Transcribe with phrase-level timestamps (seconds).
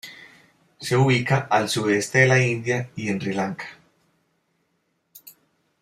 [0.79, 3.67] Se ubica al sudeste de la India y en Sri Lanka.